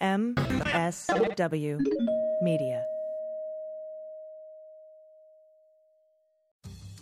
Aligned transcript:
MSW 0.00 1.78
Media. 2.40 2.86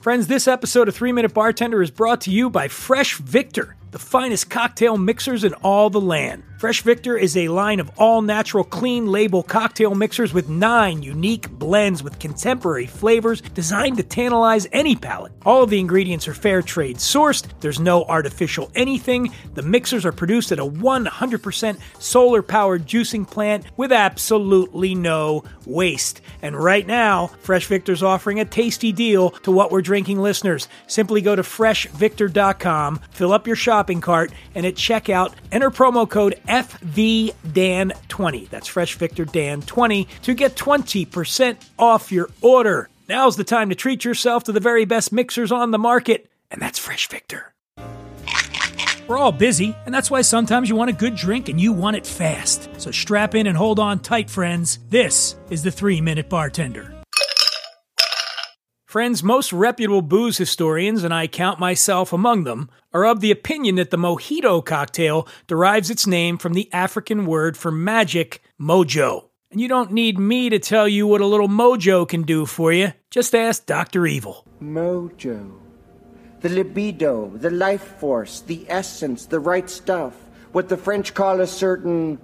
Friends, 0.01 0.27
this 0.27 0.49
episode 0.49 0.89
of 0.89 0.97
3 0.97 1.13
Minute 1.13 1.33
Bartender 1.33 1.81
is 1.81 1.93
brought 1.93 2.21
to 2.23 2.33
you 2.33 2.51
by 2.51 2.67
Fresh 2.67 3.19
Victor, 3.19 3.77
the 3.93 4.01
finest 4.01 4.51
cocktail 4.51 4.97
mixers 4.99 5.45
in 5.45 5.55
all 5.55 5.91
the 5.91 6.01
land. 6.01 6.43
Fresh 6.59 6.83
Victor 6.83 7.17
is 7.17 7.37
a 7.37 7.47
line 7.47 7.79
of 7.79 7.89
all 7.99 8.21
natural, 8.21 8.65
clean 8.65 9.07
label 9.07 9.45
cocktail 9.45 9.95
mixers 9.95 10.35
with 10.35 10.49
nine 10.49 11.05
unique 11.05 11.49
blends 11.53 12.03
with 12.03 12.19
contemporary 12.19 12.87
flavors 12.87 13.41
designed 13.41 13.97
to 13.97 14.03
tantalize 14.03 14.67
any 14.73 14.97
palate. 14.97 15.31
All 15.47 15.63
of 15.63 15.71
the 15.71 15.79
ingredients 15.79 16.27
are 16.27 16.35
fair 16.35 16.61
trade 16.61 16.97
sourced, 16.97 17.47
there's 17.61 17.79
no 17.79 18.03
artificial 18.07 18.73
anything. 18.75 19.33
The 19.55 19.63
mixers 19.63 20.05
are 20.05 20.11
produced 20.11 20.51
at 20.51 20.59
a 20.59 20.67
100% 20.67 21.79
solar 22.01 22.43
powered 22.43 22.87
juicing 22.87 23.31
plant 23.31 23.65
with 23.77 23.93
absolutely 23.93 24.97
no 24.97 25.45
waste. 25.65 26.21
And 26.43 26.57
right 26.57 26.89
now, 26.89 27.29
Fresh 27.41 27.67
Victor's 27.67 28.03
offering 28.03 28.41
a 28.41 28.45
tasty 28.45 28.91
deal 28.91 29.31
to 29.31 29.53
what 29.53 29.71
we're 29.71 29.81
drinking 29.81 30.19
listeners. 30.19 30.67
Simply 30.89 31.21
go 31.21 31.37
to 31.37 31.43
freshvictor.com, 31.43 33.01
fill 33.13 33.33
up 33.33 33.47
your 33.47 33.55
shopping 33.55 34.01
cart, 34.01 34.33
and 34.57 34.67
at 34.67 34.75
checkout, 34.75 35.35
enter 35.53 35.71
promo 35.71 36.09
code 36.09 36.35
FVDAN20. 36.49 38.49
That's 38.49 38.67
Fresh 38.67 38.97
Victor 38.97 39.25
Dan 39.25 39.63
20 39.63 40.09
to 40.23 40.35
get 40.35 40.57
20% 40.57 41.57
off 41.79 42.11
your 42.11 42.31
order. 42.41 42.89
Now's 43.09 43.37
the 43.37 43.45
time 43.45 43.69
to 43.69 43.75
treat 43.75 44.05
yourself 44.05 44.45
to 44.45 44.53
the 44.53 44.61
very 44.61 44.85
best 44.85 45.13
mixers 45.13 45.53
on 45.53 45.71
the 45.71 45.79
market, 45.79 46.31
and 46.51 46.61
that's 46.61 46.79
Fresh 46.79 47.09
Victor. 47.09 47.53
We're 49.07 49.17
all 49.17 49.33
busy, 49.33 49.75
and 49.87 49.95
that's 49.95 50.11
why 50.11 50.21
sometimes 50.21 50.69
you 50.69 50.77
want 50.77 50.91
a 50.91 50.93
good 50.93 51.15
drink 51.15 51.49
and 51.49 51.59
you 51.59 51.73
want 51.73 51.97
it 51.97 52.07
fast. 52.07 52.69
So 52.77 52.91
strap 52.91 53.35
in 53.35 53.47
and 53.47 53.57
hold 53.57 53.79
on 53.79 54.01
tight, 54.01 54.29
friends. 54.29 54.81
This 54.91 55.37
is 55.49 55.63
the 55.63 55.71
3 55.71 56.03
Minute 56.03 56.29
Bartender. 56.29 56.98
Friends, 58.89 59.23
most 59.23 59.53
reputable 59.53 60.01
booze 60.01 60.39
historians, 60.39 61.05
and 61.05 61.13
I 61.13 61.27
count 61.27 61.61
myself 61.61 62.11
among 62.11 62.45
them, 62.45 62.71
are 62.95 63.05
of 63.05 63.21
the 63.21 63.31
opinion 63.31 63.75
that 63.75 63.91
the 63.91 63.99
mojito 63.99 64.65
cocktail 64.65 65.29
derives 65.47 65.91
its 65.91 66.07
name 66.07 66.39
from 66.39 66.55
the 66.55 66.73
African 66.73 67.27
word 67.27 67.59
for 67.59 67.71
magic, 67.71 68.41
mojo. 68.59 69.29
And 69.51 69.61
you 69.61 69.69
don't 69.69 69.93
need 69.93 70.19
me 70.19 70.49
to 70.49 70.59
tell 70.59 70.89
you 70.89 71.07
what 71.07 71.21
a 71.21 71.27
little 71.27 71.49
mojo 71.49 72.09
can 72.09 72.23
do 72.23 72.47
for 72.47 72.73
you. 72.73 72.95
Just 73.11 73.35
ask 73.35 73.67
Dr. 73.67 74.07
Evil. 74.07 74.47
Mojo. 74.59 75.53
The 76.41 76.49
libido, 76.49 77.37
the 77.37 77.51
life 77.51 77.99
force, 77.99 78.41
the 78.41 78.65
essence, 78.71 79.27
the 79.27 79.39
right 79.39 79.69
stuff. 79.69 80.15
What 80.53 80.71
the 80.71 80.79
French 80.79 81.13
call 81.13 81.43
a 81.43 81.47
certain. 81.47 82.19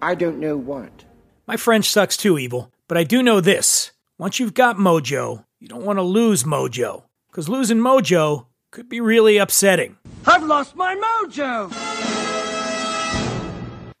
I 0.00 0.14
don't 0.14 0.38
know 0.38 0.56
what. 0.56 1.04
My 1.48 1.56
French 1.56 1.90
sucks 1.90 2.16
too, 2.16 2.38
Evil, 2.38 2.70
but 2.86 2.96
I 2.96 3.02
do 3.02 3.20
know 3.20 3.40
this. 3.40 3.90
Once 4.16 4.38
you've 4.38 4.54
got 4.54 4.76
mojo, 4.76 5.44
you 5.58 5.66
don't 5.66 5.84
want 5.84 5.98
to 5.98 6.02
lose 6.02 6.44
mojo. 6.44 7.02
Because 7.26 7.48
losing 7.48 7.78
mojo 7.78 8.46
could 8.70 8.88
be 8.88 9.00
really 9.00 9.38
upsetting. 9.38 9.96
I've 10.24 10.44
lost 10.44 10.76
my 10.76 10.94
mojo! 10.94 11.72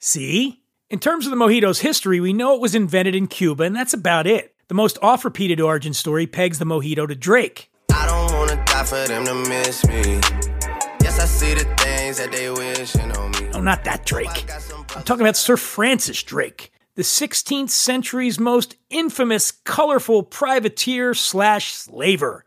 See? 0.00 0.62
In 0.88 1.00
terms 1.00 1.26
of 1.26 1.30
the 1.30 1.36
mojito's 1.36 1.80
history, 1.80 2.20
we 2.20 2.32
know 2.32 2.54
it 2.54 2.60
was 2.60 2.76
invented 2.76 3.16
in 3.16 3.26
Cuba, 3.26 3.64
and 3.64 3.74
that's 3.74 3.92
about 3.92 4.28
it. 4.28 4.54
The 4.68 4.74
most 4.74 4.98
oft 5.02 5.24
repeated 5.24 5.60
origin 5.60 5.92
story 5.92 6.28
pegs 6.28 6.60
the 6.60 6.64
mojito 6.64 7.08
to 7.08 7.16
Drake. 7.16 7.68
I 7.92 8.06
don't 8.06 8.32
wanna 8.38 8.64
die 8.66 8.84
for 8.84 9.08
them 9.08 9.24
to 9.24 9.34
miss 9.34 9.84
me. 9.88 10.20
Yes, 11.02 11.18
I 11.18 11.24
see 11.24 11.54
the 11.54 11.64
things 11.78 12.18
that 12.18 12.30
they 12.30 12.50
wishing 12.50 13.10
on 13.10 13.32
me. 13.32 13.48
No, 13.52 13.60
not 13.60 13.82
that 13.82 14.06
Drake. 14.06 14.48
I'm 14.94 15.02
talking 15.02 15.22
about 15.22 15.36
Sir 15.36 15.56
Francis 15.56 16.22
Drake, 16.22 16.70
the 16.96 17.02
16th 17.02 17.70
century's 17.70 18.38
most 18.38 18.76
infamous, 18.88 19.50
colorful 19.50 20.22
privateer 20.22 21.14
slash 21.14 21.72
slaver. 21.72 22.44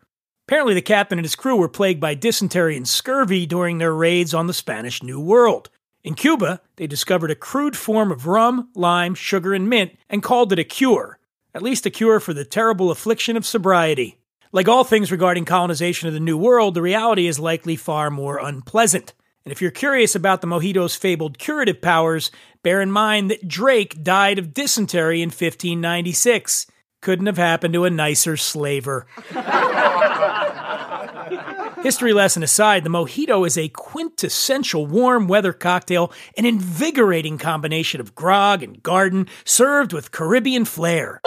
Apparently, 0.48 0.74
the 0.74 0.82
captain 0.82 1.20
and 1.20 1.26
his 1.26 1.36
crew 1.36 1.58
were 1.58 1.68
plagued 1.68 2.00
by 2.00 2.14
dysentery 2.14 2.78
and 2.78 2.88
scurvy 2.88 3.46
during 3.46 3.78
their 3.78 3.94
raids 3.94 4.34
on 4.34 4.48
the 4.48 4.54
Spanish 4.54 5.04
New 5.04 5.20
World. 5.20 5.70
In 6.04 6.14
Cuba, 6.14 6.62
they 6.78 6.88
discovered 6.88 7.32
a 7.32 7.36
crude 7.36 7.76
form 7.76 8.12
of 8.12 8.28
rum, 8.28 8.70
lime, 8.74 9.14
sugar, 9.14 9.54
and 9.54 9.70
mint 9.70 9.92
and 10.10 10.24
called 10.24 10.54
it 10.54 10.60
a 10.60 10.64
cure, 10.64 11.20
at 11.54 11.62
least 11.62 11.86
a 11.86 11.90
cure 11.90 12.22
for 12.22 12.34
the 12.34 12.46
terrible 12.46 12.92
affliction 12.92 13.36
of 13.36 13.46
sobriety. 13.46 14.18
Like 14.54 14.70
all 14.70 14.86
things 14.86 15.12
regarding 15.12 15.44
colonization 15.44 16.08
of 16.08 16.14
the 16.14 16.22
New 16.22 16.38
World, 16.38 16.76
the 16.76 16.82
reality 16.82 17.28
is 17.28 17.40
likely 17.40 17.76
far 17.76 18.10
more 18.10 18.40
unpleasant. 18.40 19.14
And 19.48 19.52
if 19.54 19.62
you're 19.62 19.72
curious 19.72 20.14
about 20.14 20.42
the 20.42 20.48
mojito's 20.48 20.98
fabled 20.98 21.38
curative 21.38 21.82
powers, 21.82 22.32
bear 22.64 22.82
in 22.82 22.92
mind 22.92 23.32
that 23.32 23.48
Drake 23.48 24.04
died 24.04 24.40
of 24.40 24.54
dysentery 24.54 25.22
in 25.22 25.30
1596. 25.30 26.68
Couldn't 27.00 27.28
have 27.28 27.38
happened 27.38 27.74
to 27.74 27.86
a 27.86 27.90
nicer 27.90 28.36
slaver. 28.36 29.08
History 31.82 32.12
lesson 32.12 32.44
aside, 32.44 32.84
the 32.84 32.90
mojito 32.90 33.48
is 33.48 33.58
a 33.58 33.70
quintessential 33.70 34.86
warm 34.86 35.30
weather 35.30 35.54
cocktail, 35.54 36.12
an 36.38 36.46
invigorating 36.46 37.38
combination 37.38 38.02
of 38.02 38.16
grog 38.16 38.62
and 38.62 38.84
garden, 38.84 39.30
served 39.46 39.94
with 39.94 40.12
Caribbean 40.12 40.66
flair. 40.66 41.22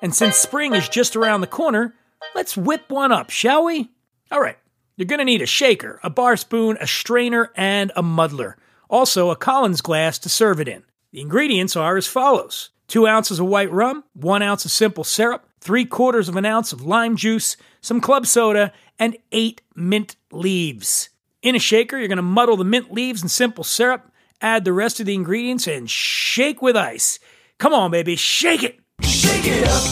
And 0.00 0.14
since 0.14 0.36
spring 0.36 0.74
is 0.74 0.88
just 0.88 1.16
around 1.16 1.42
the 1.42 1.46
corner, 1.46 1.94
let's 2.34 2.56
whip 2.56 2.88
one 2.88 3.12
up, 3.12 3.28
shall 3.28 3.66
we? 3.66 3.90
All 4.30 4.40
right, 4.40 4.56
you're 4.96 5.06
going 5.06 5.18
to 5.18 5.24
need 5.24 5.42
a 5.42 5.46
shaker, 5.46 5.98
a 6.02 6.10
bar 6.10 6.36
spoon, 6.36 6.76
a 6.80 6.86
strainer, 6.86 7.50
and 7.56 7.90
a 7.96 8.02
muddler. 8.02 8.56
Also, 8.88 9.30
a 9.30 9.36
Collins 9.36 9.80
glass 9.80 10.18
to 10.20 10.28
serve 10.28 10.60
it 10.60 10.68
in. 10.68 10.84
The 11.12 11.20
ingredients 11.20 11.76
are 11.76 11.96
as 11.96 12.06
follows 12.06 12.70
two 12.86 13.06
ounces 13.06 13.40
of 13.40 13.46
white 13.46 13.72
rum, 13.72 14.04
one 14.12 14.42
ounce 14.42 14.64
of 14.64 14.70
simple 14.70 15.04
syrup, 15.04 15.48
three 15.60 15.84
quarters 15.84 16.28
of 16.28 16.36
an 16.36 16.44
ounce 16.44 16.72
of 16.72 16.82
lime 16.82 17.16
juice, 17.16 17.56
some 17.80 18.00
club 18.00 18.26
soda, 18.26 18.72
and 18.98 19.16
eight 19.32 19.62
mint 19.74 20.16
leaves. 20.30 21.08
In 21.42 21.56
a 21.56 21.58
shaker, 21.58 21.98
you're 21.98 22.08
going 22.08 22.16
to 22.16 22.22
muddle 22.22 22.56
the 22.56 22.64
mint 22.64 22.92
leaves 22.92 23.22
and 23.22 23.30
simple 23.30 23.64
syrup, 23.64 24.10
add 24.40 24.64
the 24.64 24.72
rest 24.72 25.00
of 25.00 25.06
the 25.06 25.14
ingredients, 25.14 25.66
and 25.66 25.90
shake 25.90 26.62
with 26.62 26.76
ice. 26.76 27.18
Come 27.58 27.72
on, 27.72 27.90
baby, 27.90 28.16
shake 28.16 28.62
it! 28.62 28.78
Shake 29.02 29.46
it 29.46 29.66
up. 29.66 29.82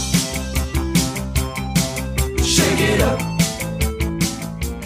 Shake 2.45 2.81
it 2.81 3.01
up. 3.01 3.32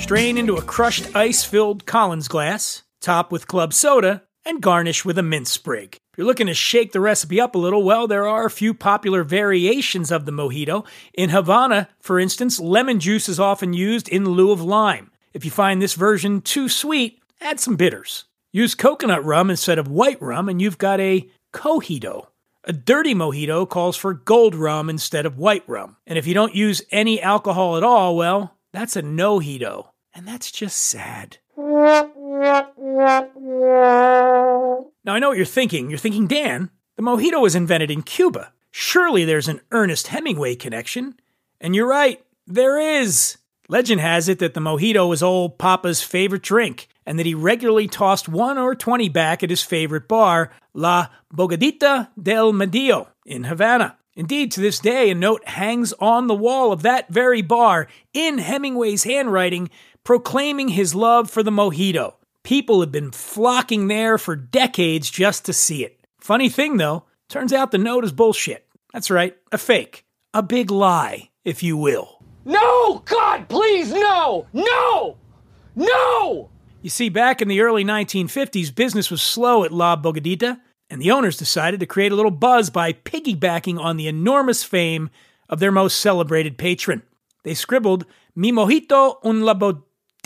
Strain 0.06 0.38
into 0.38 0.54
a 0.54 0.62
crushed 0.62 1.16
ice 1.16 1.42
filled 1.42 1.84
Collins 1.84 2.28
glass, 2.28 2.84
top 3.00 3.32
with 3.32 3.48
club 3.48 3.74
soda, 3.74 4.22
and 4.44 4.62
garnish 4.62 5.04
with 5.04 5.18
a 5.18 5.22
mint 5.22 5.48
sprig. 5.48 5.96
If 5.96 6.16
you're 6.16 6.28
looking 6.28 6.46
to 6.46 6.54
shake 6.54 6.92
the 6.92 7.00
recipe 7.00 7.40
up 7.40 7.56
a 7.56 7.58
little, 7.58 7.82
well, 7.82 8.06
there 8.06 8.24
are 8.24 8.46
a 8.46 8.50
few 8.50 8.72
popular 8.72 9.24
variations 9.24 10.12
of 10.12 10.24
the 10.24 10.30
mojito. 10.30 10.86
In 11.12 11.30
Havana, 11.30 11.88
for 11.98 12.20
instance, 12.20 12.60
lemon 12.60 13.00
juice 13.00 13.28
is 13.28 13.40
often 13.40 13.72
used 13.72 14.08
in 14.08 14.24
lieu 14.24 14.52
of 14.52 14.62
lime. 14.62 15.10
If 15.34 15.44
you 15.44 15.50
find 15.50 15.82
this 15.82 15.94
version 15.94 16.40
too 16.40 16.68
sweet, 16.68 17.20
add 17.40 17.58
some 17.58 17.74
bitters. 17.74 18.26
Use 18.52 18.76
coconut 18.76 19.24
rum 19.24 19.50
instead 19.50 19.80
of 19.80 19.88
white 19.88 20.22
rum, 20.22 20.48
and 20.48 20.62
you've 20.62 20.78
got 20.78 21.00
a 21.00 21.28
cojito. 21.52 22.28
A 22.62 22.72
dirty 22.72 23.12
mojito 23.12 23.68
calls 23.68 23.96
for 23.96 24.14
gold 24.14 24.54
rum 24.54 24.88
instead 24.88 25.26
of 25.26 25.36
white 25.36 25.64
rum. 25.66 25.96
And 26.06 26.16
if 26.16 26.28
you 26.28 26.34
don't 26.34 26.54
use 26.54 26.80
any 26.92 27.20
alcohol 27.20 27.76
at 27.76 27.82
all, 27.82 28.14
well, 28.14 28.56
that's 28.72 28.94
a 28.94 29.02
no-hito. 29.02 29.90
And 30.16 30.26
that's 30.26 30.50
just 30.50 30.78
sad. 30.78 31.36
Now, 31.58 32.10
I 35.06 35.18
know 35.18 35.28
what 35.28 35.36
you're 35.36 35.44
thinking. 35.44 35.90
You're 35.90 35.98
thinking, 35.98 36.26
Dan, 36.26 36.70
the 36.96 37.02
mojito 37.02 37.42
was 37.42 37.54
invented 37.54 37.90
in 37.90 38.00
Cuba. 38.02 38.50
Surely 38.70 39.26
there's 39.26 39.46
an 39.46 39.60
Ernest 39.72 40.06
Hemingway 40.06 40.54
connection. 40.54 41.16
And 41.60 41.76
you're 41.76 41.86
right, 41.86 42.24
there 42.46 42.78
is. 42.78 43.36
Legend 43.68 44.00
has 44.00 44.30
it 44.30 44.38
that 44.38 44.54
the 44.54 44.60
mojito 44.60 45.06
was 45.06 45.22
old 45.22 45.58
Papa's 45.58 46.02
favorite 46.02 46.42
drink, 46.42 46.88
and 47.04 47.18
that 47.18 47.26
he 47.26 47.34
regularly 47.34 47.86
tossed 47.86 48.26
one 48.26 48.56
or 48.56 48.74
twenty 48.74 49.10
back 49.10 49.42
at 49.42 49.50
his 49.50 49.62
favorite 49.62 50.08
bar, 50.08 50.50
La 50.72 51.08
Bodeguita 51.34 52.08
del 52.20 52.54
Medio, 52.54 53.08
in 53.26 53.44
Havana. 53.44 53.98
Indeed, 54.14 54.52
to 54.52 54.62
this 54.62 54.78
day, 54.78 55.10
a 55.10 55.14
note 55.14 55.46
hangs 55.46 55.92
on 56.00 56.26
the 56.26 56.34
wall 56.34 56.72
of 56.72 56.80
that 56.82 57.10
very 57.10 57.42
bar 57.42 57.86
in 58.14 58.38
Hemingway's 58.38 59.04
handwriting 59.04 59.68
proclaiming 60.06 60.68
his 60.68 60.94
love 60.94 61.28
for 61.28 61.42
the 61.42 61.50
mojito. 61.50 62.14
People 62.44 62.80
have 62.80 62.92
been 62.92 63.10
flocking 63.10 63.88
there 63.88 64.16
for 64.16 64.36
decades 64.36 65.10
just 65.10 65.44
to 65.44 65.52
see 65.52 65.84
it. 65.84 65.98
Funny 66.20 66.48
thing 66.48 66.76
though, 66.76 67.02
turns 67.28 67.52
out 67.52 67.72
the 67.72 67.76
note 67.76 68.04
is 68.04 68.12
bullshit. 68.12 68.64
That's 68.92 69.10
right, 69.10 69.36
a 69.50 69.58
fake. 69.58 70.06
A 70.32 70.44
big 70.44 70.70
lie, 70.70 71.30
if 71.44 71.64
you 71.64 71.76
will. 71.76 72.22
No! 72.44 73.02
God, 73.04 73.48
please, 73.48 73.92
no! 73.92 74.46
No! 74.52 75.16
No! 75.74 76.50
You 76.82 76.90
see, 76.90 77.08
back 77.08 77.42
in 77.42 77.48
the 77.48 77.60
early 77.60 77.84
1950s, 77.84 78.72
business 78.72 79.10
was 79.10 79.20
slow 79.20 79.64
at 79.64 79.72
La 79.72 80.00
Bodeguita, 80.00 80.60
and 80.88 81.02
the 81.02 81.10
owners 81.10 81.36
decided 81.36 81.80
to 81.80 81.86
create 81.86 82.12
a 82.12 82.14
little 82.14 82.30
buzz 82.30 82.70
by 82.70 82.92
piggybacking 82.92 83.80
on 83.80 83.96
the 83.96 84.06
enormous 84.06 84.62
fame 84.62 85.10
of 85.48 85.58
their 85.58 85.72
most 85.72 85.98
celebrated 85.98 86.58
patron. 86.58 87.02
They 87.42 87.54
scribbled, 87.54 88.06
Mi 88.36 88.52
mojito 88.52 89.16
un 89.24 89.42
la 89.42 89.54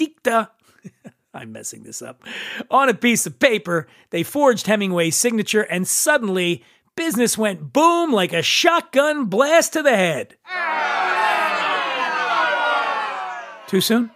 bodita. 0.00 0.50
I'm 1.34 1.52
messing 1.52 1.82
this 1.84 2.02
up. 2.02 2.22
On 2.70 2.88
a 2.88 2.94
piece 2.94 3.26
of 3.26 3.38
paper, 3.38 3.86
they 4.10 4.22
forged 4.22 4.66
Hemingway's 4.66 5.16
signature, 5.16 5.62
and 5.62 5.86
suddenly 5.86 6.64
business 6.96 7.38
went 7.38 7.72
boom 7.72 8.12
like 8.12 8.32
a 8.32 8.42
shotgun 8.42 9.26
blast 9.26 9.74
to 9.74 9.82
the 9.82 9.94
head. 9.94 10.36
Too 13.68 13.80
soon? 13.80 14.10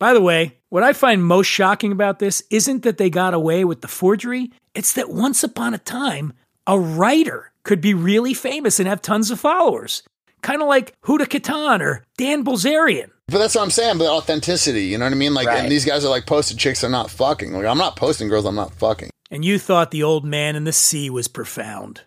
By 0.00 0.12
the 0.12 0.20
way, 0.20 0.58
what 0.68 0.82
I 0.82 0.92
find 0.92 1.24
most 1.24 1.46
shocking 1.46 1.92
about 1.92 2.18
this 2.18 2.42
isn't 2.50 2.82
that 2.82 2.98
they 2.98 3.08
got 3.08 3.32
away 3.32 3.64
with 3.64 3.80
the 3.80 3.88
forgery, 3.88 4.50
it's 4.74 4.92
that 4.94 5.08
once 5.08 5.44
upon 5.44 5.72
a 5.72 5.78
time, 5.78 6.32
a 6.66 6.78
writer 6.78 7.52
could 7.62 7.80
be 7.80 7.94
really 7.94 8.34
famous 8.34 8.80
and 8.80 8.88
have 8.88 9.00
tons 9.00 9.30
of 9.30 9.38
followers. 9.38 10.02
Kind 10.42 10.62
of 10.62 10.68
like 10.68 10.94
Huda 11.02 11.26
Kattan 11.26 11.80
or 11.80 12.04
Dan 12.18 12.44
Bilzerian. 12.44 13.10
But 13.28 13.38
that's 13.38 13.54
what 13.56 13.62
I'm 13.62 13.70
saying. 13.70 13.98
But 13.98 14.06
authenticity, 14.08 14.84
you 14.84 14.98
know 14.98 15.04
what 15.06 15.12
I 15.12 15.16
mean? 15.16 15.34
Like, 15.34 15.48
Right. 15.48 15.58
and 15.62 15.70
these 15.72 15.84
guys 15.84 16.04
are 16.04 16.08
like 16.08 16.26
posted 16.26 16.58
chicks. 16.58 16.84
I'm 16.84 16.92
not 16.92 17.10
fucking. 17.10 17.52
Like, 17.52 17.64
I'm 17.66 17.78
not 17.78 17.96
posting 17.96 18.28
girls. 18.28 18.44
I'm 18.44 18.54
not 18.54 18.72
fucking. 18.74 19.10
And 19.30 19.44
you 19.44 19.58
thought 19.58 19.90
the 19.90 20.04
old 20.04 20.24
man 20.24 20.54
in 20.54 20.62
the 20.64 20.72
sea 20.72 21.10
was 21.10 21.26
profound. 21.26 22.02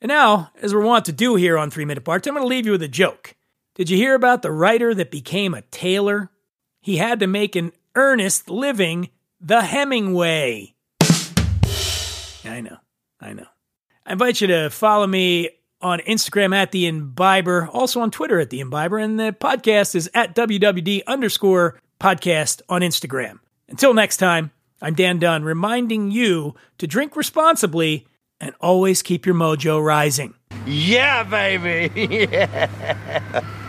And 0.00 0.08
now, 0.08 0.50
as 0.62 0.72
we're 0.74 0.80
wont 0.84 1.04
to 1.06 1.12
do 1.12 1.34
here 1.34 1.58
on 1.58 1.70
Three 1.70 1.84
Minute 1.84 2.04
Parts, 2.04 2.26
I'm 2.26 2.34
going 2.34 2.44
to 2.44 2.48
leave 2.48 2.64
you 2.66 2.72
with 2.72 2.82
a 2.82 2.88
joke. 2.88 3.34
Did 3.74 3.90
you 3.90 3.96
hear 3.98 4.14
about 4.14 4.40
the 4.42 4.50
writer 4.52 4.94
that 4.94 5.10
became 5.10 5.52
a 5.52 5.62
tailor? 5.62 6.30
He 6.80 6.96
had 6.98 7.20
to 7.20 7.26
make 7.26 7.56
an 7.56 7.72
earnest 7.94 8.48
living 8.48 9.10
the 9.40 9.62
Hemingway. 9.62 10.74
I 12.44 12.60
know, 12.60 12.76
I 13.20 13.32
know. 13.32 13.46
I 14.06 14.12
invite 14.12 14.40
you 14.40 14.46
to 14.48 14.70
follow 14.70 15.06
me 15.06 15.50
on 15.80 16.00
Instagram 16.00 16.54
at 16.54 16.72
the 16.72 16.86
Imbiber, 16.90 17.68
also 17.72 18.00
on 18.00 18.10
Twitter 18.10 18.40
at 18.40 18.50
the 18.50 18.60
Imbiber, 18.60 19.02
and 19.02 19.18
the 19.18 19.32
podcast 19.38 19.94
is 19.94 20.10
at 20.14 20.34
WWD 20.34 21.02
underscore 21.06 21.80
podcast 22.00 22.62
on 22.68 22.80
Instagram. 22.80 23.38
Until 23.68 23.94
next 23.94 24.18
time, 24.18 24.50
I'm 24.80 24.94
Dan 24.94 25.18
Dunn, 25.18 25.44
reminding 25.44 26.10
you 26.10 26.54
to 26.78 26.86
drink 26.86 27.16
responsibly 27.16 28.06
and 28.40 28.54
always 28.60 29.02
keep 29.02 29.24
your 29.26 29.34
mojo 29.34 29.82
rising. 29.82 30.34
Yeah, 30.66 31.22
baby. 31.22 32.28